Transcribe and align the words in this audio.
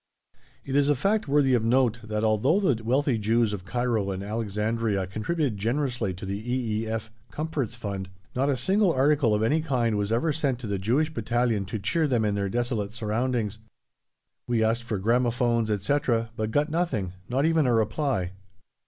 It 0.65 0.75
is 0.75 0.89
a 0.89 0.95
fact 0.95 1.27
worthy 1.27 1.53
of 1.53 1.63
note 1.63 1.99
that, 2.03 2.23
although 2.23 2.59
the 2.73 2.83
wealthy 2.83 3.19
Jews 3.19 3.53
of 3.53 3.65
Cairo 3.65 4.09
and 4.09 4.23
Alexandria 4.23 5.05
contributed 5.05 5.59
generously 5.59 6.11
to 6.15 6.25
the 6.25 6.39
E. 6.39 6.79
E. 6.79 6.87
F. 6.87 7.11
Comforts 7.29 7.75
Fund, 7.75 8.09
not 8.35 8.49
a 8.49 8.57
single 8.57 8.91
article 8.91 9.35
of 9.35 9.43
any 9.43 9.61
kind 9.61 9.99
was 9.99 10.11
ever 10.11 10.33
sent 10.33 10.57
to 10.57 10.65
the 10.65 10.79
Jewish 10.79 11.13
Battalion 11.13 11.65
to 11.65 11.77
cheer 11.77 12.07
them 12.07 12.25
in 12.25 12.33
their 12.33 12.49
desolate 12.49 12.93
surroundings. 12.93 13.59
We 14.47 14.63
asked 14.63 14.81
for 14.81 14.97
gramophones, 14.97 15.69
etc., 15.69 16.31
but 16.35 16.49
got 16.49 16.71
nothing 16.71 17.13
not 17.29 17.45
even 17.45 17.67
a 17.67 17.73
reply! 17.75 18.31